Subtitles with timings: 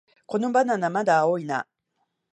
[0.25, 1.67] このバナナ、まだ青いな